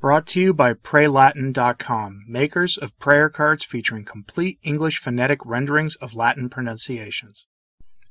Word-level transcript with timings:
Brought 0.00 0.26
to 0.28 0.40
you 0.40 0.54
by 0.54 0.72
PrayLatin.com, 0.72 2.24
makers 2.26 2.78
of 2.78 2.98
prayer 2.98 3.28
cards 3.28 3.66
featuring 3.66 4.06
complete 4.06 4.58
English 4.62 4.96
phonetic 4.96 5.44
renderings 5.44 5.94
of 5.96 6.14
Latin 6.14 6.48
pronunciations. 6.48 7.44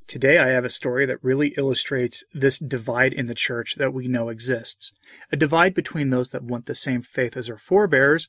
Today 0.06 0.38
I 0.38 0.49
have 0.49 0.63
a 0.63 0.70
story 0.70 1.08
that 1.08 1.24
really 1.24 1.47
illustrates 1.58 2.24
this 2.31 2.60
divide 2.60 3.12
in 3.12 3.26
the 3.26 3.33
church 3.33 3.74
that 3.78 3.92
we 3.92 4.08
know 4.08 4.29
exists. 4.29 4.94
A 5.31 5.36
divide 5.36 5.74
between 5.74 6.12
those 6.12 6.29
that 6.29 6.44
want 6.44 6.67
the 6.67 6.76
same 6.76 7.02
faith 7.02 7.36
as 7.36 7.49
our 7.49 7.58
forebears 7.58 8.28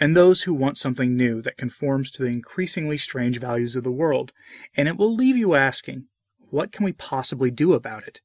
and 0.00 0.16
those 0.16 0.42
who 0.42 0.52
want 0.52 0.76
something 0.76 1.16
new 1.16 1.40
that 1.42 1.56
conforms 1.56 2.10
to 2.10 2.24
the 2.24 2.30
increasingly 2.30 2.98
strange 2.98 3.38
values 3.38 3.76
of 3.76 3.84
the 3.84 3.92
world. 3.92 4.32
And 4.76 4.88
it 4.88 4.96
will 4.96 5.14
leave 5.14 5.36
you 5.36 5.54
asking, 5.54 6.06
what 6.50 6.72
can 6.72 6.84
we 6.84 6.92
possibly 6.92 7.52
do 7.52 7.72
about 7.72 8.08
it? 8.08 8.20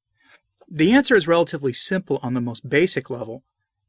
The 0.68 0.92
answer 0.92 1.16
is 1.16 1.28
relatively 1.28 1.72
simple 1.72 2.20
on 2.24 2.34
the 2.34 2.42
most 2.42 2.68
basic 2.68 3.12
level 3.12 3.44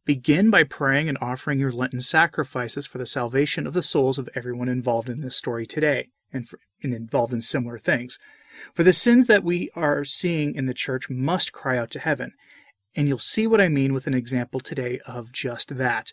Begin 0.05 0.51
by 0.51 0.65
praying 0.65 1.09
and 1.09 1.16
offering 1.20 1.61
your 1.61 1.70
Lenten 1.70 2.01
sacrifices 2.01 2.87
for 2.87 2.98
the 2.98 3.06
salvation 3.06 3.69
of 3.69 3.73
the 3.73 3.84
souls 3.84 4.19
of 4.19 4.28
everyone 4.34 4.69
involved 4.69 5.09
in 5.09 5.20
this 5.20 5.37
story 5.37 5.65
today 5.65 6.09
and, 6.33 6.48
for, 6.48 6.59
and, 6.83 6.92
involved 6.92 7.33
in 7.33 7.41
similar 7.41 7.78
things. 7.78 8.19
For 8.75 8.83
the 8.83 8.92
sins 8.92 9.28
that 9.28 9.45
we 9.45 9.70
are 9.77 10.05
seeing 10.05 10.56
in 10.56 10.66
the 10.66 10.75
church 10.75 11.09
must 11.09 11.52
cry 11.52 11.78
out 11.78 11.92
to 11.92 12.01
heaven. 12.01 12.33
And 12.97 13.06
you'll 13.06 13.19
see 13.19 13.47
what 13.47 13.61
I 13.61 13.69
mean 13.69 13.92
with 13.92 14.09
an 14.09 14.15
example 14.15 14.59
today 14.59 14.98
of 15.06 15.30
just 15.30 15.77
that. 15.77 16.09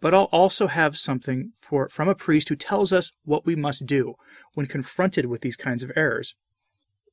But 0.00 0.14
I'll 0.14 0.24
also 0.24 0.66
have 0.66 0.98
something 0.98 1.52
for, 1.60 1.88
from 1.88 2.08
a 2.08 2.16
priest 2.16 2.48
who 2.48 2.56
tells 2.56 2.92
us 2.92 3.12
what 3.24 3.46
we 3.46 3.54
must 3.54 3.86
do 3.86 4.14
when 4.54 4.66
confronted 4.66 5.26
with 5.26 5.42
these 5.42 5.56
kinds 5.56 5.84
of 5.84 5.92
errors. 5.94 6.34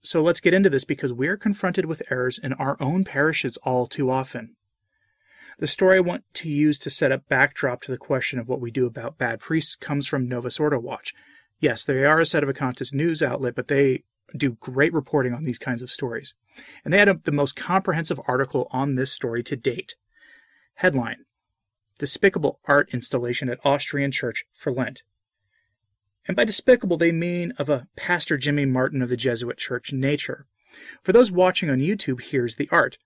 So 0.02 0.24
let's 0.24 0.40
get 0.40 0.56
into 0.56 0.72
this 0.72 0.86
because 0.86 1.14
we 1.14 1.28
are 1.28 1.38
confronted 1.38 1.86
with 1.86 2.02
errors 2.10 2.40
in 2.42 2.54
our 2.54 2.78
own 2.80 3.04
parishes 3.04 3.58
all 3.58 3.86
too 3.86 4.10
often. 4.10 4.55
The 5.58 5.68
story 5.68 5.98
I 5.98 6.02
want 6.02 6.26
to 6.36 6.50
use 6.50 6.78
to 6.80 6.90
set 6.90 7.12
up 7.12 7.30
backdrop 7.30 7.82
to 7.84 7.92
the 7.92 7.98
question 7.98 8.40
of 8.40 8.50
what 8.50 8.60
we 8.60 8.72
do 8.72 8.86
about 8.86 9.18
bad 9.18 9.40
priests 9.40 9.76
comes 9.76 10.06
from 10.06 10.28
Novus 10.28 10.60
Ordo 10.60 10.80
Watch. 10.80 11.14
Yes, 11.60 11.86
they 11.86 12.04
are 12.04 12.20
a 12.20 12.24
sedevacantist 12.24 12.94
news 12.94 13.24
outlet, 13.24 13.56
but 13.56 13.70
they 13.70 14.04
do 14.36 14.58
great 14.60 14.94
reporting 14.94 15.34
on 15.34 15.44
these 15.44 15.58
kinds 15.58 15.82
of 15.82 15.90
stories. 15.90 16.34
And 16.84 16.94
they 16.94 16.98
had 16.98 17.08
a, 17.08 17.20
the 17.24 17.32
most 17.32 17.56
comprehensive 17.56 18.20
article 18.28 18.68
on 18.72 18.96
this 18.96 19.14
story 19.14 19.44
to 19.44 19.56
date. 19.56 19.96
Headline 20.76 21.26
Despicable 21.98 22.60
art 22.66 22.90
installation 22.94 23.50
at 23.50 23.60
Austrian 23.64 24.12
church 24.12 24.44
for 24.54 24.74
Lent. 24.74 25.04
And 26.28 26.36
by 26.36 26.44
despicable, 26.44 26.98
they 26.98 27.14
mean 27.14 27.54
of 27.58 27.70
a 27.70 27.88
Pastor 27.96 28.38
Jimmy 28.38 28.66
Martin 28.66 29.02
of 29.02 29.10
the 29.10 29.16
Jesuit 29.16 29.58
church 29.58 29.94
nature. 29.94 30.48
For 31.02 31.14
those 31.14 31.32
watching 31.32 31.70
on 31.70 31.80
YouTube, 31.80 32.22
here's 32.22 32.56
the 32.56 32.68
art. 32.72 32.98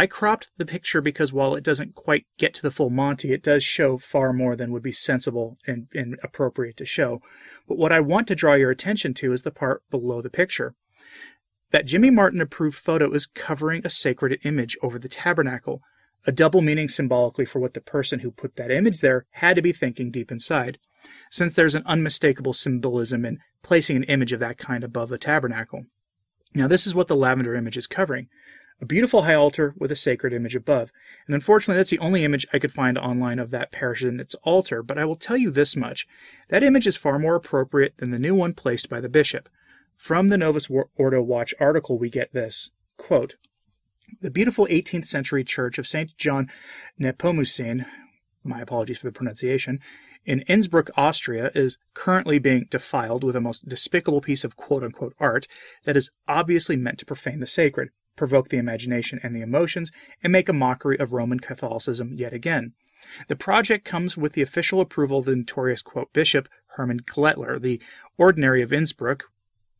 I 0.00 0.06
cropped 0.06 0.48
the 0.56 0.64
picture 0.64 1.00
because 1.00 1.32
while 1.32 1.56
it 1.56 1.64
doesn't 1.64 1.96
quite 1.96 2.24
get 2.38 2.54
to 2.54 2.62
the 2.62 2.70
full 2.70 2.88
Monty, 2.88 3.32
it 3.32 3.42
does 3.42 3.64
show 3.64 3.98
far 3.98 4.32
more 4.32 4.54
than 4.54 4.70
would 4.70 4.82
be 4.82 4.92
sensible 4.92 5.58
and, 5.66 5.88
and 5.92 6.16
appropriate 6.22 6.76
to 6.76 6.86
show. 6.86 7.20
But 7.66 7.78
what 7.78 7.90
I 7.90 7.98
want 7.98 8.28
to 8.28 8.36
draw 8.36 8.54
your 8.54 8.70
attention 8.70 9.12
to 9.14 9.32
is 9.32 9.42
the 9.42 9.50
part 9.50 9.82
below 9.90 10.22
the 10.22 10.30
picture. 10.30 10.76
That 11.72 11.84
Jimmy 11.84 12.10
Martin 12.10 12.40
approved 12.40 12.78
photo 12.78 13.12
is 13.12 13.26
covering 13.26 13.84
a 13.84 13.90
sacred 13.90 14.38
image 14.44 14.76
over 14.84 15.00
the 15.00 15.08
tabernacle, 15.08 15.82
a 16.24 16.30
double 16.30 16.62
meaning 16.62 16.88
symbolically 16.88 17.44
for 17.44 17.58
what 17.58 17.74
the 17.74 17.80
person 17.80 18.20
who 18.20 18.30
put 18.30 18.54
that 18.54 18.70
image 18.70 19.00
there 19.00 19.26
had 19.32 19.56
to 19.56 19.62
be 19.62 19.72
thinking 19.72 20.12
deep 20.12 20.30
inside, 20.30 20.78
since 21.28 21.54
there's 21.54 21.74
an 21.74 21.82
unmistakable 21.86 22.52
symbolism 22.52 23.24
in 23.24 23.40
placing 23.64 23.96
an 23.96 24.04
image 24.04 24.32
of 24.32 24.38
that 24.38 24.58
kind 24.58 24.84
above 24.84 25.08
the 25.08 25.18
tabernacle. 25.18 25.86
Now, 26.54 26.68
this 26.68 26.86
is 26.86 26.94
what 26.94 27.08
the 27.08 27.16
lavender 27.16 27.56
image 27.56 27.76
is 27.76 27.88
covering 27.88 28.28
a 28.80 28.86
beautiful 28.86 29.22
high 29.22 29.34
altar 29.34 29.74
with 29.76 29.90
a 29.90 29.96
sacred 29.96 30.32
image 30.32 30.54
above. 30.54 30.92
And 31.26 31.34
unfortunately, 31.34 31.78
that's 31.78 31.90
the 31.90 31.98
only 31.98 32.24
image 32.24 32.46
I 32.52 32.58
could 32.58 32.72
find 32.72 32.96
online 32.96 33.38
of 33.38 33.50
that 33.50 33.72
parish 33.72 34.02
and 34.02 34.20
its 34.20 34.34
altar, 34.42 34.82
but 34.82 34.98
I 34.98 35.04
will 35.04 35.16
tell 35.16 35.36
you 35.36 35.50
this 35.50 35.74
much. 35.74 36.06
That 36.48 36.62
image 36.62 36.86
is 36.86 36.96
far 36.96 37.18
more 37.18 37.34
appropriate 37.34 37.96
than 37.96 38.10
the 38.10 38.18
new 38.18 38.34
one 38.34 38.54
placed 38.54 38.88
by 38.88 39.00
the 39.00 39.08
bishop. 39.08 39.48
From 39.96 40.28
the 40.28 40.38
Novus 40.38 40.68
Ordo 40.96 41.22
Watch 41.22 41.54
article, 41.58 41.98
we 41.98 42.08
get 42.08 42.32
this 42.32 42.70
quote, 42.96 43.34
The 44.20 44.30
beautiful 44.30 44.66
18th 44.66 45.06
century 45.06 45.42
church 45.42 45.76
of 45.78 45.86
St. 45.88 46.16
John 46.16 46.48
Nepomucene, 47.00 47.84
my 48.44 48.60
apologies 48.60 48.98
for 48.98 49.08
the 49.08 49.12
pronunciation, 49.12 49.80
in 50.24 50.42
Innsbruck, 50.42 50.90
Austria, 50.96 51.50
is 51.54 51.78
currently 51.94 52.38
being 52.38 52.68
defiled 52.70 53.24
with 53.24 53.34
a 53.34 53.40
most 53.40 53.68
despicable 53.68 54.20
piece 54.20 54.44
of 54.44 54.56
quote 54.56 54.84
unquote 54.84 55.14
art 55.18 55.48
that 55.84 55.96
is 55.96 56.10
obviously 56.28 56.76
meant 56.76 56.98
to 56.98 57.06
profane 57.06 57.40
the 57.40 57.46
sacred 57.46 57.88
provoke 58.18 58.48
the 58.48 58.58
imagination 58.58 59.18
and 59.22 59.34
the 59.34 59.40
emotions, 59.40 59.90
and 60.22 60.32
make 60.32 60.48
a 60.48 60.52
mockery 60.52 60.98
of 60.98 61.12
Roman 61.12 61.40
Catholicism 61.40 62.12
yet 62.12 62.34
again. 62.34 62.74
The 63.28 63.36
project 63.36 63.84
comes 63.84 64.16
with 64.16 64.34
the 64.34 64.42
official 64.42 64.80
approval 64.80 65.20
of 65.20 65.24
the 65.24 65.36
notorious 65.36 65.80
quote, 65.80 66.12
Bishop 66.12 66.48
Hermann 66.76 67.00
Glettler, 67.00 67.60
the 67.60 67.80
ordinary 68.18 68.60
of 68.60 68.72
Innsbruck, 68.72 69.24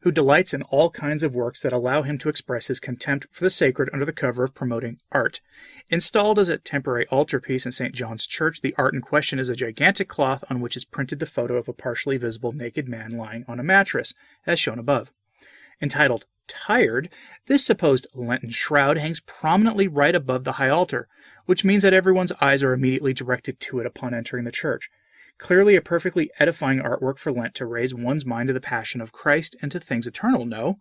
who 0.03 0.13
delights 0.13 0.55
in 0.55 0.63
all 0.63 0.91
kinds 0.91 1.23
of 1.23 1.35
works 1.35 1.61
that 1.61 1.73
allow 1.73 2.03
him 2.03 2.19
to 2.19 2.29
express 2.29 2.69
his 2.69 2.79
contempt 2.79 3.27
for 3.33 3.43
the 3.43 3.51
sacred 3.51 3.91
under 3.93 4.05
the 4.05 4.13
cover 4.13 4.45
of 4.45 4.55
promoting 4.55 5.01
art. 5.11 5.41
Installed 5.91 6.39
as 6.39 6.49
a 6.49 6.59
temporary 6.59 7.07
altarpiece 7.09 7.67
in 7.67 7.73
St. 7.73 7.95
John's 7.95 8.27
Church, 8.27 8.61
the 8.61 8.75
art 8.79 8.95
in 8.95 9.01
question 9.01 9.39
is 9.39 9.49
a 9.49 9.57
gigantic 9.57 10.09
cloth 10.09 10.45
on 10.49 10.61
which 10.61 10.77
is 10.77 10.85
printed 10.85 11.19
the 11.19 11.27
photo 11.27 11.57
of 11.57 11.69
a 11.69 11.73
partially 11.73 12.17
visible 12.17 12.53
naked 12.53 12.89
man 12.89 13.17
lying 13.17 13.45
on 13.49 13.59
a 13.59 13.65
mattress, 13.65 14.15
as 14.47 14.61
shown 14.61 14.79
above. 14.79 15.11
Entitled 15.83 16.27
tired, 16.49 17.09
this 17.47 17.65
supposed 17.65 18.07
Lenten 18.15 18.51
shroud 18.51 18.99
hangs 18.99 19.21
prominently 19.21 19.87
right 19.87 20.15
above 20.15 20.45
the 20.45 20.53
high 20.53 20.69
altar, 20.69 21.09
which 21.47 21.65
means 21.65 21.83
that 21.83 21.95
everyone's 21.95 22.33
eyes 22.41 22.63
are 22.63 22.73
immediately 22.73 23.13
directed 23.13 23.61
to 23.61 23.79
it 23.79 23.87
upon 23.87 24.15
entering 24.15 24.45
the 24.45 24.53
church. 24.53 24.91
Clearly 25.39 25.77
a 25.77 25.81
perfectly 25.81 26.31
edifying 26.41 26.81
artwork 26.81 27.19
for 27.19 27.31
Lent 27.31 27.55
to 27.55 27.67
raise 27.67 27.95
one's 27.95 28.27
mind 28.27 28.49
to 28.49 28.53
the 28.53 28.61
passion 28.61 29.01
of 29.01 29.13
Christ 29.13 29.55
and 29.63 29.71
to 29.71 29.79
things 29.79 30.07
eternal, 30.07 30.45
no? 30.45 30.79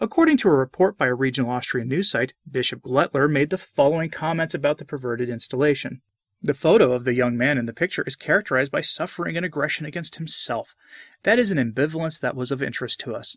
According 0.00 0.38
to 0.38 0.48
a 0.48 0.56
report 0.56 0.98
by 0.98 1.06
a 1.06 1.14
regional 1.14 1.50
Austrian 1.50 1.88
news 1.88 2.10
site, 2.10 2.32
Bishop 2.50 2.82
Glettler 2.82 3.30
made 3.30 3.50
the 3.50 3.58
following 3.58 4.10
comments 4.10 4.54
about 4.54 4.78
the 4.78 4.84
perverted 4.84 5.28
installation. 5.28 6.00
The 6.42 6.54
photo 6.54 6.92
of 6.92 7.04
the 7.04 7.14
young 7.14 7.36
man 7.36 7.56
in 7.56 7.66
the 7.66 7.72
picture 7.72 8.02
is 8.04 8.16
characterized 8.16 8.72
by 8.72 8.80
suffering 8.80 9.36
and 9.36 9.46
aggression 9.46 9.86
against 9.86 10.16
himself. 10.16 10.74
That 11.22 11.38
is 11.38 11.52
an 11.52 11.58
ambivalence 11.58 12.18
that 12.18 12.34
was 12.34 12.50
of 12.50 12.60
interest 12.60 12.98
to 13.04 13.14
us. 13.14 13.36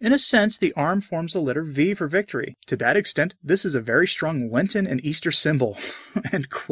In 0.00 0.12
a 0.12 0.18
sense, 0.18 0.58
the 0.58 0.72
arm 0.74 1.00
forms 1.00 1.32
the 1.32 1.40
letter 1.40 1.62
V 1.62 1.94
for 1.94 2.08
victory. 2.08 2.56
To 2.66 2.76
that 2.76 2.96
extent, 2.96 3.34
this 3.42 3.64
is 3.64 3.74
a 3.74 3.80
very 3.80 4.06
strong 4.06 4.50
Lenten 4.50 4.86
and 4.86 5.04
Easter 5.04 5.30
symbol. 5.30 5.78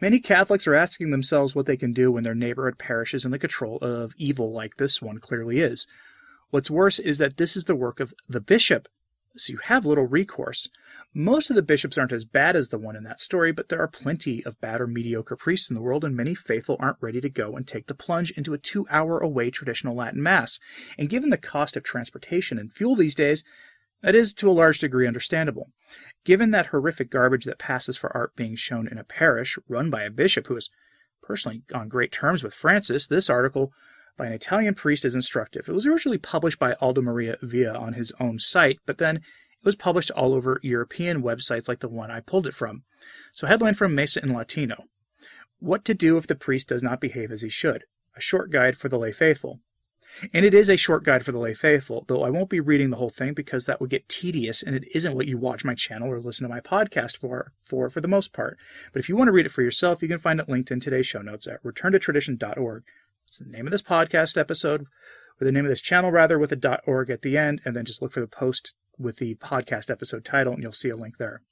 Many 0.00 0.20
Catholics 0.20 0.66
are 0.66 0.74
asking 0.74 1.10
themselves 1.10 1.54
what 1.54 1.66
they 1.66 1.76
can 1.76 1.92
do 1.92 2.12
when 2.12 2.24
their 2.24 2.34
neighborhood 2.34 2.78
parish 2.78 3.14
is 3.14 3.24
in 3.24 3.30
the 3.30 3.38
control 3.38 3.78
of 3.78 4.14
evil 4.16 4.52
like 4.52 4.76
this 4.76 5.00
one 5.00 5.18
clearly 5.18 5.60
is. 5.60 5.86
What's 6.50 6.70
worse 6.70 6.98
is 6.98 7.18
that 7.18 7.36
this 7.36 7.56
is 7.56 7.64
the 7.64 7.74
work 7.74 8.00
of 8.00 8.14
the 8.28 8.40
bishop, 8.40 8.86
so 9.36 9.52
you 9.52 9.58
have 9.64 9.84
little 9.84 10.06
recourse. 10.06 10.68
Most 11.12 11.50
of 11.50 11.56
the 11.56 11.62
bishops 11.62 11.98
aren't 11.98 12.12
as 12.12 12.24
bad 12.24 12.56
as 12.56 12.68
the 12.68 12.78
one 12.78 12.96
in 12.96 13.04
that 13.04 13.20
story, 13.20 13.52
but 13.52 13.68
there 13.68 13.80
are 13.80 13.88
plenty 13.88 14.44
of 14.44 14.60
bad 14.60 14.80
or 14.80 14.86
mediocre 14.86 15.36
priests 15.36 15.68
in 15.68 15.74
the 15.74 15.82
world, 15.82 16.04
and 16.04 16.16
many 16.16 16.34
faithful 16.34 16.76
aren't 16.78 16.98
ready 17.00 17.20
to 17.20 17.28
go 17.28 17.56
and 17.56 17.66
take 17.66 17.86
the 17.86 17.94
plunge 17.94 18.30
into 18.32 18.54
a 18.54 18.58
two 18.58 18.86
hour 18.90 19.18
away 19.18 19.50
traditional 19.50 19.96
Latin 19.96 20.22
Mass. 20.22 20.58
And 20.98 21.08
given 21.08 21.30
the 21.30 21.36
cost 21.36 21.76
of 21.76 21.84
transportation 21.84 22.58
and 22.58 22.72
fuel 22.72 22.96
these 22.96 23.14
days, 23.14 23.44
that 24.02 24.14
is 24.14 24.32
to 24.34 24.50
a 24.50 24.52
large 24.52 24.78
degree 24.78 25.06
understandable. 25.06 25.70
Given 26.24 26.50
that 26.50 26.66
horrific 26.66 27.10
garbage 27.10 27.44
that 27.44 27.58
passes 27.58 27.96
for 27.96 28.14
art 28.14 28.36
being 28.36 28.54
shown 28.54 28.86
in 28.86 28.98
a 28.98 29.04
parish 29.04 29.58
run 29.68 29.90
by 29.90 30.02
a 30.02 30.10
bishop 30.10 30.46
who 30.46 30.56
is 30.56 30.70
personally 31.22 31.62
on 31.74 31.88
great 31.88 32.12
terms 32.12 32.44
with 32.44 32.54
Francis, 32.54 33.06
this 33.06 33.30
article 33.30 33.72
by 34.16 34.26
an 34.26 34.32
Italian 34.32 34.74
priest 34.74 35.04
is 35.04 35.14
instructive. 35.14 35.68
It 35.68 35.74
was 35.74 35.86
originally 35.86 36.18
published 36.18 36.58
by 36.58 36.74
Aldo 36.74 37.02
Maria 37.02 37.36
Valli 37.42 37.76
on 37.76 37.94
his 37.94 38.12
own 38.20 38.38
site, 38.38 38.78
but 38.86 38.98
then 38.98 39.16
it 39.16 39.22
was 39.64 39.76
published 39.76 40.10
all 40.12 40.34
over 40.34 40.60
European 40.62 41.22
websites 41.22 41.68
like 41.68 41.80
the 41.80 41.88
one 41.88 42.10
I 42.10 42.20
pulled 42.20 42.46
it 42.46 42.54
from. 42.54 42.84
So, 43.32 43.46
headline 43.46 43.74
from 43.74 43.94
Messa 43.94 44.22
in 44.22 44.32
Latino 44.32 44.84
What 45.58 45.84
to 45.86 45.94
do 45.94 46.16
if 46.16 46.26
the 46.26 46.34
priest 46.34 46.68
does 46.68 46.82
not 46.82 47.00
behave 47.00 47.32
as 47.32 47.42
he 47.42 47.48
should. 47.48 47.84
A 48.16 48.20
short 48.20 48.50
guide 48.50 48.76
for 48.76 48.88
the 48.88 48.98
lay 48.98 49.12
faithful. 49.12 49.60
And 50.32 50.44
it 50.44 50.54
is 50.54 50.70
a 50.70 50.76
short 50.76 51.02
guide 51.02 51.24
for 51.24 51.32
the 51.32 51.38
lay 51.38 51.54
faithful, 51.54 52.04
though 52.06 52.22
I 52.22 52.30
won't 52.30 52.48
be 52.48 52.60
reading 52.60 52.90
the 52.90 52.96
whole 52.96 53.10
thing 53.10 53.34
because 53.34 53.64
that 53.64 53.80
would 53.80 53.90
get 53.90 54.08
tedious 54.08 54.62
and 54.62 54.76
it 54.76 54.84
isn't 54.94 55.14
what 55.14 55.26
you 55.26 55.38
watch 55.38 55.64
my 55.64 55.74
channel 55.74 56.08
or 56.08 56.20
listen 56.20 56.46
to 56.46 56.54
my 56.54 56.60
podcast 56.60 57.16
for, 57.16 57.52
for, 57.64 57.90
for 57.90 58.00
the 58.00 58.08
most 58.08 58.32
part. 58.32 58.56
But 58.92 59.00
if 59.00 59.08
you 59.08 59.16
want 59.16 59.28
to 59.28 59.32
read 59.32 59.46
it 59.46 59.52
for 59.52 59.62
yourself, 59.62 60.02
you 60.02 60.08
can 60.08 60.20
find 60.20 60.38
it 60.38 60.48
linked 60.48 60.70
in 60.70 60.78
today's 60.78 61.06
show 61.06 61.20
notes 61.20 61.48
at 61.48 61.62
returntotradition.org. 61.64 62.84
It's 63.34 63.40
the 63.40 63.50
name 63.50 63.66
of 63.66 63.72
this 63.72 63.82
podcast 63.82 64.36
episode, 64.36 64.82
or 64.82 65.44
the 65.44 65.50
name 65.50 65.64
of 65.64 65.68
this 65.68 65.80
channel 65.80 66.12
rather, 66.12 66.38
with 66.38 66.52
a 66.52 66.80
.org 66.86 67.10
at 67.10 67.22
the 67.22 67.36
end, 67.36 67.60
and 67.64 67.74
then 67.74 67.84
just 67.84 68.00
look 68.00 68.12
for 68.12 68.20
the 68.20 68.28
post 68.28 68.74
with 68.96 69.16
the 69.16 69.34
podcast 69.34 69.90
episode 69.90 70.24
title, 70.24 70.52
and 70.52 70.62
you'll 70.62 70.70
see 70.70 70.88
a 70.88 70.96
link 70.96 71.18
there. 71.18 71.42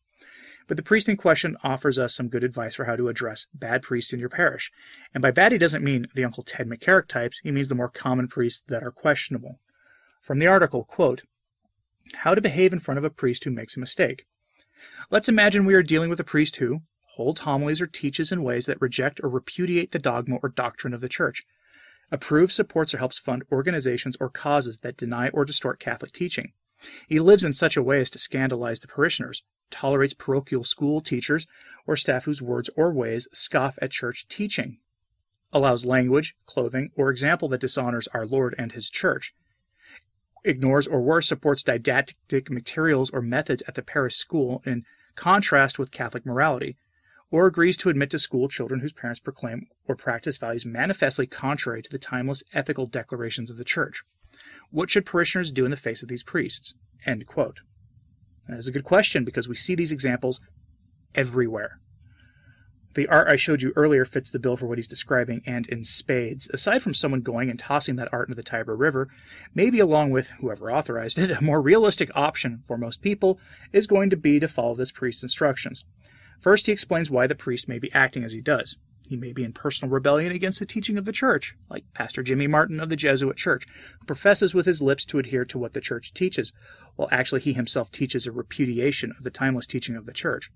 But 0.68 0.76
the 0.76 0.84
priest 0.84 1.08
in 1.08 1.16
question 1.16 1.56
offers 1.64 1.98
us 1.98 2.14
some 2.14 2.28
good 2.28 2.44
advice 2.44 2.76
for 2.76 2.84
how 2.84 2.94
to 2.94 3.08
address 3.08 3.46
bad 3.52 3.82
priests 3.82 4.12
in 4.12 4.20
your 4.20 4.28
parish. 4.28 4.70
And 5.12 5.20
by 5.22 5.32
bad, 5.32 5.50
he 5.50 5.58
doesn't 5.58 5.82
mean 5.82 6.06
the 6.14 6.22
Uncle 6.22 6.44
Ted 6.44 6.68
McCarrick 6.68 7.08
types, 7.08 7.40
he 7.42 7.50
means 7.50 7.68
the 7.68 7.74
more 7.74 7.88
common 7.88 8.28
priests 8.28 8.62
that 8.68 8.84
are 8.84 8.92
questionable. 8.92 9.58
From 10.20 10.38
the 10.38 10.46
article, 10.46 10.84
quote, 10.84 11.22
How 12.18 12.36
to 12.36 12.40
behave 12.40 12.72
in 12.72 12.78
front 12.78 12.98
of 12.98 13.04
a 13.04 13.10
priest 13.10 13.42
who 13.42 13.50
makes 13.50 13.76
a 13.76 13.80
mistake. 13.80 14.24
Let's 15.10 15.28
imagine 15.28 15.64
we 15.64 15.74
are 15.74 15.82
dealing 15.82 16.10
with 16.10 16.20
a 16.20 16.24
priest 16.24 16.54
who, 16.56 16.82
holds 17.16 17.40
homilies 17.40 17.80
or 17.80 17.88
teaches 17.88 18.30
in 18.30 18.44
ways 18.44 18.66
that 18.66 18.80
reject 18.80 19.18
or 19.20 19.28
repudiate 19.28 19.90
the 19.90 19.98
dogma 19.98 20.36
or 20.44 20.48
doctrine 20.48 20.94
of 20.94 21.00
the 21.00 21.08
Church, 21.08 21.42
approves, 22.12 22.54
supports, 22.54 22.94
or 22.94 22.98
helps 22.98 23.18
fund 23.18 23.42
organizations 23.50 24.16
or 24.20 24.28
causes 24.28 24.78
that 24.78 24.96
deny 24.96 25.30
or 25.30 25.44
distort 25.44 25.80
Catholic 25.80 26.12
teaching. 26.12 26.52
He 27.08 27.18
lives 27.18 27.42
in 27.42 27.54
such 27.54 27.76
a 27.76 27.82
way 27.82 28.00
as 28.00 28.10
to 28.10 28.18
scandalize 28.18 28.80
the 28.80 28.88
parishioners, 28.88 29.42
tolerates 29.70 30.14
parochial 30.14 30.62
school 30.62 31.00
teachers 31.00 31.46
or 31.86 31.96
staff 31.96 32.24
whose 32.24 32.42
words 32.42 32.68
or 32.76 32.92
ways 32.92 33.26
scoff 33.32 33.78
at 33.80 33.90
church 33.90 34.26
teaching, 34.28 34.78
allows 35.52 35.84
language, 35.84 36.34
clothing, 36.46 36.90
or 36.94 37.10
example 37.10 37.48
that 37.48 37.60
dishonors 37.60 38.08
our 38.08 38.26
Lord 38.26 38.54
and 38.58 38.72
his 38.72 38.90
church, 38.90 39.34
ignores 40.44 40.86
or 40.86 41.00
worse 41.00 41.28
supports 41.28 41.62
didactic 41.62 42.50
materials 42.50 43.10
or 43.10 43.22
methods 43.22 43.62
at 43.66 43.74
the 43.74 43.82
parish 43.82 44.16
school 44.16 44.62
in 44.66 44.84
contrast 45.14 45.78
with 45.78 45.92
Catholic 45.92 46.26
morality, 46.26 46.76
or 47.32 47.46
agrees 47.46 47.78
to 47.78 47.88
admit 47.88 48.10
to 48.10 48.18
school 48.18 48.46
children 48.46 48.80
whose 48.80 48.92
parents 48.92 49.18
proclaim 49.18 49.66
or 49.88 49.96
practice 49.96 50.36
values 50.36 50.66
manifestly 50.66 51.26
contrary 51.26 51.82
to 51.82 51.90
the 51.90 51.98
timeless 51.98 52.42
ethical 52.52 52.86
declarations 52.86 53.50
of 53.50 53.56
the 53.56 53.64
Church. 53.64 54.02
What 54.70 54.90
should 54.90 55.06
parishioners 55.06 55.50
do 55.50 55.64
in 55.64 55.70
the 55.70 55.76
face 55.76 56.02
of 56.02 56.08
these 56.08 56.22
priests? 56.22 56.74
End 57.04 57.26
quote. 57.26 57.60
That 58.48 58.58
is 58.58 58.68
a 58.68 58.72
good 58.72 58.84
question 58.84 59.24
because 59.24 59.48
we 59.48 59.56
see 59.56 59.74
these 59.74 59.92
examples 59.92 60.40
everywhere. 61.14 61.80
The 62.94 63.08
art 63.08 63.28
I 63.28 63.36
showed 63.36 63.62
you 63.62 63.72
earlier 63.74 64.04
fits 64.04 64.30
the 64.30 64.38
bill 64.38 64.56
for 64.58 64.66
what 64.66 64.76
he's 64.76 64.86
describing, 64.86 65.40
and 65.46 65.66
in 65.68 65.82
spades. 65.84 66.46
Aside 66.52 66.82
from 66.82 66.92
someone 66.92 67.22
going 67.22 67.48
and 67.48 67.58
tossing 67.58 67.96
that 67.96 68.12
art 68.12 68.28
into 68.28 68.36
the 68.36 68.42
Tiber 68.42 68.76
River, 68.76 69.08
maybe 69.54 69.80
along 69.80 70.10
with 70.10 70.32
whoever 70.40 70.70
authorized 70.70 71.18
it, 71.18 71.30
a 71.30 71.42
more 71.42 71.62
realistic 71.62 72.10
option 72.14 72.62
for 72.66 72.76
most 72.76 73.00
people 73.00 73.38
is 73.72 73.86
going 73.86 74.10
to 74.10 74.16
be 74.16 74.38
to 74.40 74.48
follow 74.48 74.74
this 74.74 74.92
priest's 74.92 75.22
instructions. 75.22 75.86
First, 76.42 76.66
he 76.66 76.72
explains 76.72 77.08
why 77.08 77.28
the 77.28 77.36
priest 77.36 77.68
may 77.68 77.78
be 77.78 77.92
acting 77.92 78.24
as 78.24 78.32
he 78.32 78.40
does. 78.40 78.76
He 79.08 79.16
may 79.16 79.32
be 79.32 79.44
in 79.44 79.52
personal 79.52 79.92
rebellion 79.92 80.32
against 80.32 80.58
the 80.58 80.66
teaching 80.66 80.98
of 80.98 81.04
the 81.04 81.12
church, 81.12 81.54
like 81.70 81.84
Pastor 81.94 82.22
Jimmy 82.22 82.48
Martin 82.48 82.80
of 82.80 82.88
the 82.88 82.96
Jesuit 82.96 83.36
Church, 83.36 83.64
who 84.00 84.06
professes 84.06 84.52
with 84.52 84.66
his 84.66 84.82
lips 84.82 85.04
to 85.06 85.18
adhere 85.18 85.44
to 85.44 85.58
what 85.58 85.72
the 85.72 85.80
church 85.80 86.12
teaches, 86.14 86.52
while 86.96 87.08
actually 87.12 87.42
he 87.42 87.52
himself 87.52 87.92
teaches 87.92 88.26
a 88.26 88.32
repudiation 88.32 89.12
of 89.16 89.22
the 89.22 89.30
timeless 89.30 89.66
teaching 89.66 89.94
of 89.94 90.06
the 90.06 90.12
church. 90.12 90.50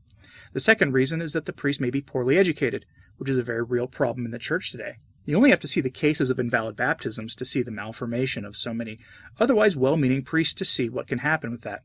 The 0.52 0.60
second 0.60 0.92
reason 0.92 1.22
is 1.22 1.32
that 1.34 1.44
the 1.44 1.52
priest 1.52 1.80
may 1.80 1.90
be 1.90 2.00
poorly 2.00 2.36
educated, 2.36 2.84
which 3.18 3.30
is 3.30 3.38
a 3.38 3.42
very 3.42 3.62
real 3.62 3.86
problem 3.86 4.24
in 4.24 4.32
the 4.32 4.38
church 4.38 4.72
today. 4.72 4.96
You 5.24 5.36
only 5.36 5.50
have 5.50 5.60
to 5.60 5.68
see 5.68 5.80
the 5.80 5.90
cases 5.90 6.30
of 6.30 6.38
invalid 6.38 6.76
baptisms 6.76 7.34
to 7.36 7.44
see 7.44 7.62
the 7.62 7.70
malformation 7.70 8.44
of 8.44 8.56
so 8.56 8.72
many 8.72 8.98
otherwise 9.38 9.76
well 9.76 9.96
meaning 9.96 10.22
priests 10.22 10.54
to 10.54 10.64
see 10.64 10.88
what 10.88 11.08
can 11.08 11.18
happen 11.18 11.50
with 11.50 11.62
that. 11.62 11.82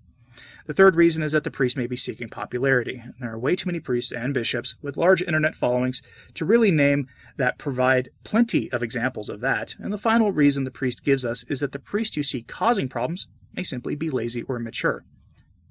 The 0.67 0.73
third 0.73 0.95
reason 0.95 1.23
is 1.23 1.31
that 1.31 1.43
the 1.43 1.51
priest 1.51 1.77
may 1.77 1.87
be 1.87 1.95
seeking 1.95 2.29
popularity. 2.29 3.03
There 3.19 3.31
are 3.31 3.39
way 3.39 3.55
too 3.55 3.67
many 3.67 3.79
priests 3.79 4.11
and 4.11 4.33
bishops 4.33 4.75
with 4.81 4.97
large 4.97 5.21
internet 5.21 5.55
followings 5.55 6.01
to 6.35 6.45
really 6.45 6.71
name 6.71 7.07
that 7.37 7.57
provide 7.57 8.09
plenty 8.23 8.71
of 8.71 8.83
examples 8.83 9.29
of 9.29 9.41
that. 9.41 9.75
And 9.79 9.91
the 9.91 9.97
final 9.97 10.31
reason 10.31 10.63
the 10.63 10.71
priest 10.71 11.03
gives 11.03 11.25
us 11.25 11.43
is 11.49 11.59
that 11.59 11.71
the 11.71 11.79
priest 11.79 12.15
you 12.15 12.23
see 12.23 12.41
causing 12.41 12.89
problems 12.89 13.27
may 13.53 13.63
simply 13.63 13.95
be 13.95 14.09
lazy 14.09 14.43
or 14.43 14.57
immature. 14.57 15.03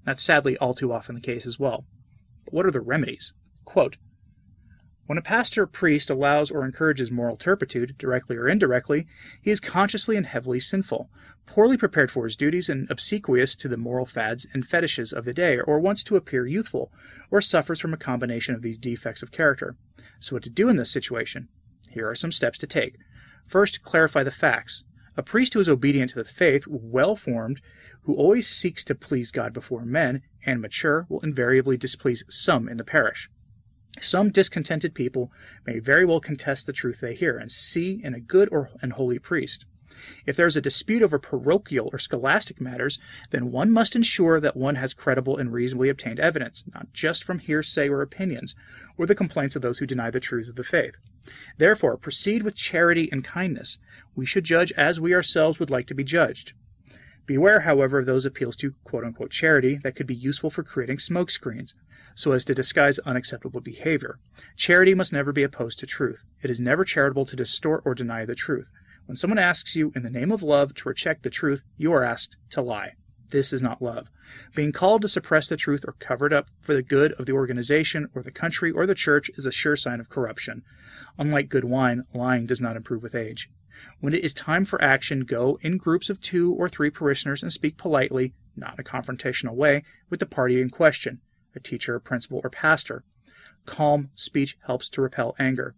That's 0.04 0.22
sadly 0.22 0.56
all 0.58 0.74
too 0.74 0.92
often 0.92 1.14
the 1.14 1.20
case 1.20 1.46
as 1.46 1.58
well. 1.58 1.84
But 2.44 2.54
what 2.54 2.66
are 2.66 2.70
the 2.70 2.80
remedies? 2.80 3.32
Quote, 3.64 3.96
when 5.10 5.18
a 5.18 5.22
pastor 5.22 5.64
or 5.64 5.66
priest 5.66 6.08
allows 6.08 6.52
or 6.52 6.64
encourages 6.64 7.10
moral 7.10 7.36
turpitude, 7.36 7.98
directly 7.98 8.36
or 8.36 8.48
indirectly, 8.48 9.08
he 9.42 9.50
is 9.50 9.58
consciously 9.58 10.16
and 10.16 10.26
heavily 10.26 10.60
sinful, 10.60 11.10
poorly 11.46 11.76
prepared 11.76 12.12
for 12.12 12.22
his 12.22 12.36
duties, 12.36 12.68
and 12.68 12.88
obsequious 12.88 13.56
to 13.56 13.66
the 13.66 13.76
moral 13.76 14.06
fads 14.06 14.46
and 14.54 14.64
fetishes 14.64 15.12
of 15.12 15.24
the 15.24 15.34
day, 15.34 15.58
or 15.58 15.80
wants 15.80 16.04
to 16.04 16.14
appear 16.14 16.46
youthful, 16.46 16.92
or 17.28 17.40
suffers 17.40 17.80
from 17.80 17.92
a 17.92 17.96
combination 17.96 18.54
of 18.54 18.62
these 18.62 18.78
defects 18.78 19.20
of 19.20 19.32
character. 19.32 19.74
So, 20.20 20.36
what 20.36 20.44
to 20.44 20.48
do 20.48 20.68
in 20.68 20.76
this 20.76 20.92
situation? 20.92 21.48
Here 21.90 22.08
are 22.08 22.14
some 22.14 22.30
steps 22.30 22.58
to 22.58 22.68
take. 22.68 22.94
First, 23.48 23.82
clarify 23.82 24.22
the 24.22 24.30
facts. 24.30 24.84
A 25.16 25.24
priest 25.24 25.54
who 25.54 25.60
is 25.60 25.68
obedient 25.68 26.10
to 26.10 26.22
the 26.22 26.24
faith, 26.24 26.68
well 26.68 27.16
formed, 27.16 27.60
who 28.02 28.14
always 28.14 28.48
seeks 28.48 28.84
to 28.84 28.94
please 28.94 29.32
God 29.32 29.52
before 29.52 29.84
men, 29.84 30.22
and 30.46 30.60
mature, 30.60 31.06
will 31.08 31.18
invariably 31.18 31.76
displease 31.76 32.22
some 32.28 32.68
in 32.68 32.76
the 32.76 32.84
parish. 32.84 33.28
Some 34.00 34.30
discontented 34.30 34.94
people 34.94 35.32
may 35.66 35.78
very 35.78 36.04
well 36.04 36.20
contest 36.20 36.66
the 36.66 36.72
truth 36.72 37.00
they 37.00 37.14
hear 37.14 37.36
and 37.36 37.50
see 37.50 38.00
in 38.02 38.14
a 38.14 38.20
good 38.20 38.48
or 38.52 38.70
and 38.80 38.92
holy 38.92 39.18
priest. 39.18 39.64
If 40.24 40.36
there 40.36 40.46
is 40.46 40.56
a 40.56 40.62
dispute 40.62 41.02
over 41.02 41.18
parochial 41.18 41.90
or 41.92 41.98
scholastic 41.98 42.60
matters, 42.60 42.98
then 43.30 43.50
one 43.50 43.70
must 43.70 43.96
ensure 43.96 44.40
that 44.40 44.56
one 44.56 44.76
has 44.76 44.94
credible 44.94 45.36
and 45.36 45.52
reasonably 45.52 45.88
obtained 45.88 46.20
evidence, 46.20 46.62
not 46.72 46.92
just 46.92 47.24
from 47.24 47.40
hearsay 47.40 47.88
or 47.88 48.00
opinions, 48.00 48.54
or 48.96 49.06
the 49.06 49.14
complaints 49.14 49.56
of 49.56 49.62
those 49.62 49.78
who 49.78 49.86
deny 49.86 50.10
the 50.10 50.20
truths 50.20 50.48
of 50.48 50.56
the 50.56 50.64
faith. 50.64 50.94
Therefore, 51.58 51.96
proceed 51.96 52.42
with 52.42 52.56
charity 52.56 53.08
and 53.12 53.24
kindness. 53.24 53.78
We 54.14 54.24
should 54.24 54.44
judge 54.44 54.72
as 54.72 55.00
we 55.00 55.14
ourselves 55.14 55.58
would 55.58 55.70
like 55.70 55.86
to 55.88 55.94
be 55.94 56.04
judged. 56.04 56.52
Beware, 57.30 57.60
however, 57.60 58.00
of 58.00 58.06
those 58.06 58.26
appeals 58.26 58.56
to 58.56 58.72
quote 58.82 59.04
unquote 59.04 59.30
charity 59.30 59.78
that 59.84 59.94
could 59.94 60.08
be 60.08 60.16
useful 60.16 60.50
for 60.50 60.64
creating 60.64 60.98
smoke 60.98 61.30
screens, 61.30 61.76
so 62.16 62.32
as 62.32 62.44
to 62.46 62.56
disguise 62.56 62.98
unacceptable 63.06 63.60
behavior. 63.60 64.18
Charity 64.56 64.94
must 64.94 65.12
never 65.12 65.30
be 65.30 65.44
opposed 65.44 65.78
to 65.78 65.86
truth. 65.86 66.24
It 66.42 66.50
is 66.50 66.58
never 66.58 66.84
charitable 66.84 67.26
to 67.26 67.36
distort 67.36 67.84
or 67.86 67.94
deny 67.94 68.24
the 68.24 68.34
truth. 68.34 68.72
When 69.06 69.14
someone 69.14 69.38
asks 69.38 69.76
you 69.76 69.92
in 69.94 70.02
the 70.02 70.10
name 70.10 70.32
of 70.32 70.42
love 70.42 70.74
to 70.74 70.88
reject 70.88 71.22
the 71.22 71.30
truth, 71.30 71.62
you 71.76 71.92
are 71.92 72.02
asked 72.02 72.36
to 72.50 72.62
lie. 72.62 72.94
This 73.28 73.52
is 73.52 73.62
not 73.62 73.80
love. 73.80 74.08
Being 74.56 74.72
called 74.72 75.02
to 75.02 75.08
suppress 75.08 75.46
the 75.46 75.56
truth 75.56 75.84
or 75.86 75.94
cover 76.00 76.26
it 76.26 76.32
up 76.32 76.48
for 76.60 76.74
the 76.74 76.82
good 76.82 77.12
of 77.12 77.26
the 77.26 77.32
organization 77.32 78.08
or 78.12 78.24
the 78.24 78.32
country 78.32 78.72
or 78.72 78.86
the 78.86 78.94
church 78.96 79.30
is 79.36 79.46
a 79.46 79.52
sure 79.52 79.76
sign 79.76 80.00
of 80.00 80.08
corruption. 80.08 80.64
Unlike 81.16 81.48
good 81.48 81.64
wine, 81.64 82.06
lying 82.12 82.46
does 82.46 82.60
not 82.60 82.74
improve 82.74 83.04
with 83.04 83.14
age. 83.14 83.48
When 84.00 84.14
it 84.14 84.24
is 84.24 84.32
time 84.32 84.64
for 84.64 84.82
action, 84.82 85.20
go 85.20 85.58
in 85.62 85.76
groups 85.76 86.08
of 86.10 86.20
two 86.20 86.52
or 86.54 86.68
three 86.68 86.90
parishioners 86.90 87.42
and 87.42 87.52
speak 87.52 87.76
politely, 87.76 88.34
not 88.56 88.74
in 88.74 88.80
a 88.80 88.84
confrontational 88.84 89.54
way, 89.54 89.84
with 90.08 90.20
the 90.20 90.26
party 90.26 90.60
in 90.60 90.70
question, 90.70 91.20
a 91.54 91.60
teacher, 91.60 91.98
principal, 92.00 92.40
or 92.42 92.50
pastor. 92.50 93.04
Calm 93.66 94.10
speech 94.14 94.56
helps 94.66 94.88
to 94.88 95.02
repel 95.02 95.34
anger. 95.38 95.74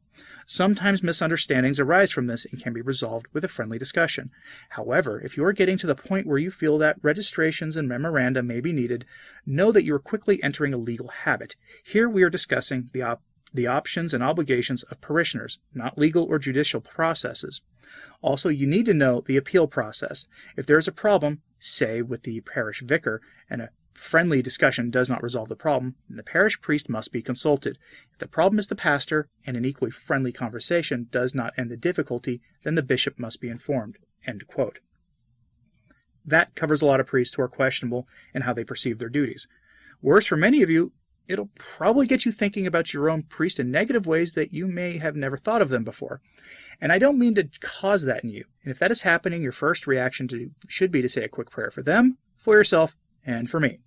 Sometimes 0.47 1.03
misunderstandings 1.03 1.81
arise 1.81 2.11
from 2.11 2.27
this 2.27 2.47
and 2.51 2.63
can 2.63 2.73
be 2.73 2.81
resolved 2.81 3.27
with 3.33 3.45
a 3.45 3.49
friendly 3.49 3.79
discussion. 3.79 4.31
However, 4.71 5.21
if 5.21 5.37
you 5.37 5.45
are 5.45 5.53
getting 5.53 5.79
to 5.79 5.87
the 5.87 5.95
point 5.95 6.27
where 6.27 6.39
you 6.39 6.51
feel 6.51 6.79
that 6.79 6.97
registrations 7.03 7.77
and 7.77 7.89
memoranda 7.89 8.43
may 8.43 8.61
be 8.61 8.73
needed, 8.73 9.05
know 9.47 9.73
that 9.73 9.85
you 9.85 9.95
are 9.95 9.99
quickly 9.99 10.43
entering 10.43 10.75
a 10.75 10.79
legal 10.79 11.09
habit. 11.09 11.55
Here 11.85 12.09
we 12.09 12.23
are 12.23 12.31
discussing 12.31 12.91
the, 12.93 13.03
op- 13.03 13.23
the 13.55 13.67
options 13.67 14.15
and 14.15 14.23
obligations 14.23 14.83
of 14.85 15.01
parishioners, 15.01 15.59
not 15.75 15.99
legal 15.99 16.25
or 16.25 16.39
judicial 16.39 16.81
processes. 16.81 17.61
Also, 18.23 18.49
you 18.49 18.67
need 18.67 18.87
to 18.87 18.95
know 18.95 19.23
the 19.27 19.37
appeal 19.37 19.67
process. 19.67 20.27
If 20.57 20.67
there 20.67 20.79
is 20.79 20.89
a 20.89 20.93
problem, 20.93 21.43
say 21.59 22.03
with 22.03 22.23
the 22.23 22.41
parish 22.41 22.81
vicar, 22.83 23.21
and 23.51 23.61
a 23.61 23.71
friendly 23.93 24.41
discussion 24.43 24.91
does 24.91 25.09
not 25.09 25.23
resolve 25.23 25.49
the 25.49 25.57
problem, 25.57 25.97
then 26.09 26.17
the 26.17 26.23
parish 26.23 26.61
priest 26.61 26.89
must 26.89 27.13
be 27.13 27.21
consulted. 27.21 27.79
If 28.13 28.19
the 28.19 28.27
problem 28.27 28.59
is 28.59 28.69
the 28.69 28.75
pastor, 28.75 29.29
and 29.47 29.57
an 29.57 29.65
equally 29.65 29.91
friendly 29.91 30.33
conversation 30.33 31.09
does 31.11 31.35
not 31.35 31.53
end 31.59 31.71
the 31.71 31.77
difficulty, 31.77 32.41
then 32.65 32.75
the 32.75 32.83
bishop 32.83 33.19
must 33.19 33.41
be 33.41 33.49
informed. 33.49 33.99
That 36.25 36.55
covers 36.55 36.81
a 36.81 36.87
lot 36.87 37.01
of 37.01 37.07
priests 37.07 37.35
who 37.35 37.43
are 37.43 37.49
questionable 37.49 38.07
in 38.33 38.43
how 38.43 38.53
they 38.53 38.65
perceive 38.65 38.99
their 38.99 39.09
duties. 39.09 39.47
Worse 40.01 40.27
for 40.27 40.37
many 40.37 40.63
of 40.63 40.71
you, 40.71 40.93
it'll 41.29 41.51
probably 41.57 42.07
get 42.07 42.25
you 42.25 42.33
thinking 42.33 42.67
about 42.67 42.93
your 42.93 43.09
own 43.09 43.23
priest 43.23 43.59
in 43.59 43.71
negative 43.71 44.07
ways 44.07 44.33
that 44.33 44.53
you 44.53 44.67
may 44.67 44.99
have 44.99 45.17
never 45.17 45.37
thought 45.37 45.63
of 45.63 45.69
them 45.69 45.85
before. 45.85 46.21
And 46.81 46.93
I 46.93 46.99
don't 46.99 47.19
mean 47.19 47.35
to 47.37 47.49
cause 47.61 48.05
that 48.05 48.25
in 48.25 48.31
you. 48.31 48.45
And 48.65 48.73
if 48.73 48.79
that 48.81 48.91
is 48.91 49.03
happening, 49.03 49.43
your 49.43 49.53
first 49.53 49.87
reaction 49.87 50.27
to, 50.29 50.51
should 50.69 50.91
be 50.91 51.03
to 51.03 51.09
say 51.09 51.23
a 51.23 51.29
quick 51.29 51.51
prayer 51.51 51.71
for 51.71 51.83
them, 51.83 52.19
for 52.37 52.57
yourself, 52.57 52.97
and 53.25 53.49
for 53.49 53.61
me. 53.61 53.79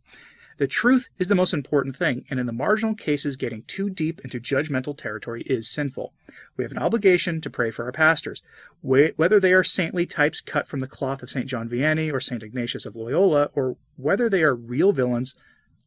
The 0.57 0.67
truth 0.67 1.09
is 1.19 1.27
the 1.27 1.35
most 1.35 1.53
important 1.53 1.97
thing, 1.97 2.23
and 2.29 2.39
in 2.39 2.45
the 2.45 2.53
marginal 2.53 2.95
cases, 2.95 3.35
getting 3.35 3.63
too 3.67 3.89
deep 3.89 4.21
into 4.23 4.39
judgmental 4.39 4.97
territory 4.97 5.43
is 5.45 5.69
sinful. 5.69 6.13
We 6.55 6.63
have 6.63 6.71
an 6.71 6.77
obligation 6.77 7.41
to 7.41 7.49
pray 7.49 7.71
for 7.71 7.83
our 7.83 7.91
pastors, 7.91 8.41
whether 8.81 9.37
they 9.37 9.51
are 9.51 9.65
saintly 9.65 10.05
types 10.05 10.39
cut 10.39 10.65
from 10.65 10.79
the 10.79 10.87
cloth 10.87 11.21
of 11.21 11.29
St. 11.29 11.47
John 11.47 11.67
Vianney 11.67 12.13
or 12.13 12.21
St. 12.21 12.41
Ignatius 12.41 12.85
of 12.85 12.95
Loyola, 12.95 13.49
or 13.53 13.75
whether 13.97 14.29
they 14.29 14.43
are 14.43 14.55
real 14.55 14.93
villains 14.93 15.35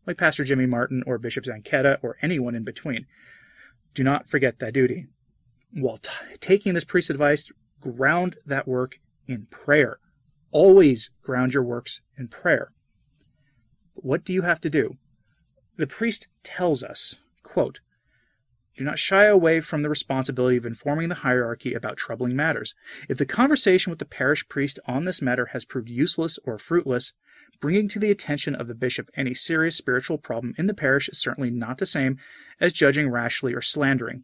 like 0.09 0.17
Pastor 0.17 0.43
Jimmy 0.43 0.65
Martin 0.65 1.05
or 1.07 1.19
Bishop 1.19 1.45
Zanchetta 1.45 1.99
or 2.03 2.17
anyone 2.23 2.55
in 2.55 2.65
between. 2.65 3.07
Do 3.95 4.03
not 4.03 4.27
forget 4.27 4.59
that 4.59 4.73
duty. 4.73 5.07
While 5.71 5.99
t- 5.99 6.11
taking 6.41 6.73
this 6.73 6.85
priest's 6.85 7.11
advice, 7.11 7.53
ground 7.79 8.37
that 8.47 8.67
work 8.67 9.01
in 9.27 9.47
prayer. 9.51 9.99
Always 10.51 11.11
ground 11.23 11.53
your 11.53 11.63
works 11.63 12.01
in 12.17 12.29
prayer. 12.29 12.73
But 13.95 14.05
What 14.07 14.25
do 14.25 14.33
you 14.33 14.43
have 14.43 14.63
to 14.63 14.71
do? 14.71 14.97
The 15.77 15.87
priest 15.87 16.27
tells 16.43 16.83
us, 16.83 17.17
quote, 17.43 17.81
Do 18.79 18.85
not 18.85 19.01
shy 19.01 19.25
away 19.25 19.61
from 19.61 19.83
the 19.83 19.89
responsibility 19.89 20.57
of 20.57 20.65
informing 20.65 21.09
the 21.09 21.17
hierarchy 21.17 21.75
about 21.75 21.97
troubling 21.97 22.37
matters. 22.37 22.77
If 23.09 23.19
the 23.19 23.27
conversation 23.27 23.91
with 23.91 23.99
the 23.99 24.05
parish 24.05 24.49
priest 24.49 24.79
on 24.87 25.05
this 25.05 25.21
matter 25.21 25.47
has 25.47 25.65
proved 25.65 25.89
useless 25.89 26.39
or 26.45 26.59
fruitless, 26.59 27.13
bringing 27.61 27.89
to 27.89 27.99
the 27.99 28.13
attention 28.13 28.55
of 28.55 28.69
the 28.69 28.77
bishop 28.77 29.11
any 29.17 29.35
serious 29.35 29.77
spiritual 29.77 30.17
problem 30.17 30.55
in 30.57 30.67
the 30.67 30.75
parish 30.75 31.09
is 31.09 31.21
certainly 31.21 31.51
not 31.51 31.79
the 31.79 31.87
same 31.87 32.19
as 32.61 32.73
judging 32.73 33.11
rashly 33.11 33.53
or 33.53 33.61
slandering. 33.61 34.23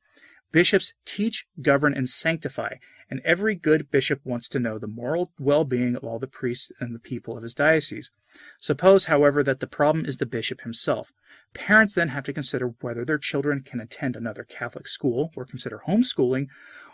Bishops 0.55 0.93
teach, 1.05 1.47
govern, 1.61 1.95
and 1.95 2.09
sanctify, 2.09 2.75
and 3.11 3.21
every 3.25 3.57
good 3.57 3.91
bishop 3.91 4.21
wants 4.23 4.47
to 4.51 4.61
know 4.61 4.79
the 4.79 4.87
moral 4.87 5.33
well 5.37 5.65
being 5.65 5.97
of 5.97 6.05
all 6.05 6.21
the 6.21 6.29
priests 6.29 6.71
and 6.79 6.95
the 6.95 7.01
people 7.01 7.37
of 7.37 7.43
his 7.43 7.55
diocese. 7.55 8.13
Suppose, 8.61 9.07
however, 9.07 9.43
that 9.43 9.59
the 9.59 9.67
problem 9.67 10.07
is 10.07 10.19
the 10.19 10.27
bishop 10.27 10.61
himself. 10.61 11.13
Parents 11.55 11.97
then 11.97 12.11
have 12.11 12.23
to 12.27 12.33
consider 12.33 12.69
whether 12.81 13.05
their 13.05 13.19
children 13.19 13.63
can 13.63 13.81
attend 13.81 14.15
another 14.15 14.45
Catholic 14.45 14.87
school 14.87 15.33
or 15.35 15.45
consider 15.45 15.83
homeschooling 15.89 16.47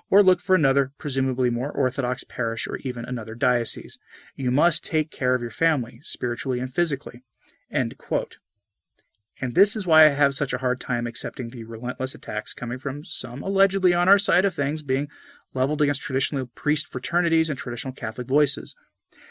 or 0.09 0.23
look 0.23 0.41
for 0.41 0.55
another, 0.55 0.93
presumably 0.97 1.51
more 1.51 1.71
orthodox 1.71 2.25
parish 2.25 2.67
or 2.67 2.79
even 2.79 3.05
another 3.05 3.35
diocese. 3.35 3.99
You 4.37 4.51
must 4.51 4.87
take 4.87 5.11
care 5.11 5.35
of 5.35 5.43
your 5.43 5.51
family, 5.51 6.01
spiritually 6.03 6.61
and 6.61 6.73
physically. 6.73 7.25
End 7.71 7.99
quote. 7.99 8.39
And 9.41 9.55
this 9.55 9.75
is 9.75 9.87
why 9.87 10.07
I 10.07 10.11
have 10.11 10.35
such 10.35 10.53
a 10.53 10.59
hard 10.59 10.81
time 10.81 11.07
accepting 11.07 11.49
the 11.49 11.65
relentless 11.65 12.15
attacks 12.15 12.53
coming 12.53 12.79
from 12.79 13.05
some 13.05 13.43
allegedly 13.43 13.95
on 13.95 14.09
our 14.09 14.19
side 14.19 14.45
of 14.45 14.55
things 14.55 14.83
being 14.83 15.09
leveled 15.55 15.81
against 15.81 16.03
traditional 16.03 16.47
priest 16.55 16.87
fraternities 16.89 17.49
and 17.49 17.59
traditional 17.59 17.95
Catholic 17.95 18.29
voices. 18.29 18.75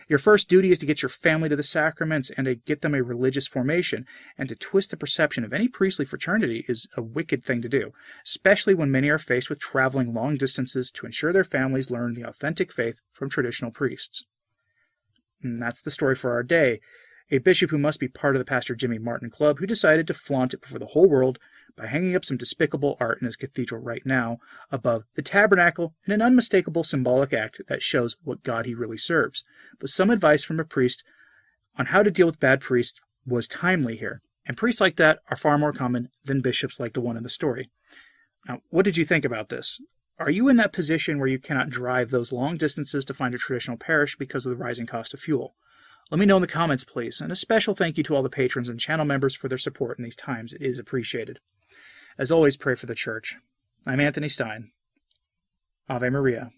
Your 0.07 0.19
first 0.19 0.49
duty 0.49 0.71
is 0.71 0.79
to 0.79 0.87
get 0.87 1.03
your 1.03 1.09
family 1.09 1.49
to 1.49 1.55
the 1.55 1.61
sacraments 1.61 2.31
and 2.35 2.45
to 2.45 2.55
get 2.55 2.81
them 2.81 2.95
a 2.95 3.03
religious 3.03 3.47
formation, 3.47 4.05
and 4.37 4.49
to 4.49 4.55
twist 4.55 4.89
the 4.89 4.97
perception 4.97 5.43
of 5.43 5.53
any 5.53 5.67
priestly 5.67 6.05
fraternity 6.05 6.65
is 6.67 6.87
a 6.97 7.01
wicked 7.01 7.45
thing 7.45 7.61
to 7.61 7.69
do, 7.69 7.91
especially 8.25 8.73
when 8.73 8.89
many 8.89 9.09
are 9.09 9.19
faced 9.19 9.49
with 9.49 9.59
traveling 9.59 10.13
long 10.13 10.35
distances 10.35 10.89
to 10.91 11.05
ensure 11.05 11.31
their 11.31 11.43
families 11.43 11.91
learn 11.91 12.15
the 12.15 12.27
authentic 12.27 12.73
faith 12.73 12.99
from 13.11 13.29
traditional 13.29 13.69
priests. 13.69 14.23
And 15.43 15.61
that's 15.61 15.83
the 15.83 15.91
story 15.91 16.15
for 16.15 16.31
our 16.31 16.43
day 16.43 16.79
a 17.31 17.37
bishop 17.37 17.69
who 17.69 17.77
must 17.77 17.99
be 17.99 18.07
part 18.07 18.35
of 18.35 18.39
the 18.39 18.45
Pastor 18.45 18.75
Jimmy 18.75 18.97
Martin 18.97 19.29
Club, 19.29 19.59
who 19.59 19.65
decided 19.67 20.07
to 20.07 20.13
flaunt 20.13 20.53
it 20.53 20.61
before 20.61 20.79
the 20.79 20.87
whole 20.87 21.07
world 21.07 21.37
by 21.75 21.87
hanging 21.87 22.15
up 22.15 22.25
some 22.25 22.37
despicable 22.37 22.97
art 22.99 23.19
in 23.21 23.25
his 23.25 23.35
cathedral 23.35 23.81
right 23.81 24.05
now 24.05 24.39
above 24.71 25.03
the 25.15 25.21
tabernacle 25.21 25.93
in 26.05 26.13
an 26.13 26.21
unmistakable 26.21 26.83
symbolic 26.83 27.31
act 27.31 27.61
that 27.69 27.83
shows 27.83 28.15
what 28.23 28.43
God 28.43 28.65
he 28.65 28.73
really 28.73 28.97
serves. 28.97 29.43
But 29.79 29.89
some 29.89 30.09
advice 30.09 30.43
from 30.43 30.59
a 30.59 30.65
priest 30.65 31.03
on 31.77 31.87
how 31.87 32.03
to 32.03 32.11
deal 32.11 32.25
with 32.25 32.39
bad 32.39 32.61
priests 32.61 32.99
was 33.25 33.47
timely 33.47 33.95
here, 33.95 34.21
and 34.45 34.57
priests 34.57 34.81
like 34.81 34.97
that 34.97 35.19
are 35.29 35.37
far 35.37 35.57
more 35.57 35.73
common 35.73 36.09
than 36.25 36.41
bishops 36.41 36.79
like 36.79 36.93
the 36.93 37.01
one 37.01 37.15
in 37.15 37.23
the 37.23 37.29
story. 37.29 37.69
Now, 38.47 38.61
what 38.69 38.85
did 38.85 38.97
you 38.97 39.05
think 39.05 39.23
about 39.23 39.49
this? 39.49 39.79
Are 40.17 40.31
you 40.31 40.49
in 40.49 40.57
that 40.57 40.73
position 40.73 41.19
where 41.19 41.27
you 41.27 41.39
cannot 41.39 41.69
drive 41.69 42.09
those 42.09 42.33
long 42.33 42.57
distances 42.57 43.05
to 43.05 43.13
find 43.13 43.33
a 43.33 43.37
traditional 43.37 43.77
parish 43.77 44.17
because 44.17 44.45
of 44.45 44.49
the 44.49 44.57
rising 44.57 44.85
cost 44.85 45.13
of 45.13 45.19
fuel? 45.21 45.55
Let 46.11 46.17
me 46.17 46.25
know 46.25 46.37
in 46.37 46.41
the 46.41 46.47
comments, 46.47 46.83
please, 46.83 47.21
and 47.21 47.31
a 47.31 47.35
special 47.35 47.75
thank 47.75 47.95
you 47.95 48.03
to 48.05 48.15
all 48.15 48.23
the 48.23 48.29
patrons 48.31 48.67
and 48.67 48.79
channel 48.79 49.05
members 49.05 49.35
for 49.35 49.47
their 49.47 49.59
support 49.59 49.99
in 49.99 50.03
these 50.03 50.15
times. 50.15 50.53
It 50.53 50.63
is 50.63 50.79
appreciated. 50.79 51.39
As 52.17 52.31
always, 52.31 52.57
pray 52.57 52.73
for 52.73 52.87
the 52.87 52.95
church. 52.95 53.35
I'm 53.85 53.99
Anthony 53.99 54.27
Stine. 54.27 54.71
Ave 55.87 56.09
Maria. 56.09 56.49